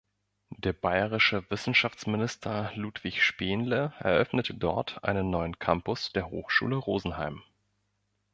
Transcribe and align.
Der 0.57 0.73
bayerische 0.73 1.45
Wissenschaftsminister 1.51 2.71
Ludwig 2.73 3.21
Spaenle 3.21 3.93
eröffnete 3.99 4.55
dort 4.55 5.03
einen 5.03 5.29
neuen 5.29 5.59
Campus 5.59 6.11
der 6.11 6.31
Hochschule 6.31 6.75
Rosenheim. 6.75 7.43